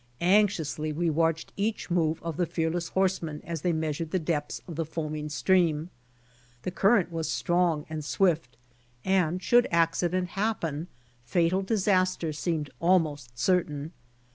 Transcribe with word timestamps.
Anxiously 0.29 0.91
we 0.91 1.11
watched 1.11 1.53
each 1.55 1.91
move 1.91 2.23
of 2.23 2.35
the 2.37 2.47
fearless 2.47 2.87
horsemen 2.87 3.39
as 3.45 3.61
they 3.61 3.71
measured 3.71 4.09
the 4.09 4.17
depths 4.17 4.59
of 4.67 4.75
the 4.75 4.83
foaming 4.83 5.29
stream. 5.29 5.91
The 6.63 6.71
current 6.71 7.11
was 7.11 7.29
strong 7.29 7.85
and 7.87 8.03
swift, 8.03 8.57
and 9.05 9.43
should 9.43 9.67
accident 9.69 10.29
happen, 10.29 10.87
fatal 11.23 11.61
disaster 11.61 12.33
seemed 12.33 12.71
almost 12.79 13.37
certain. 13.37 13.91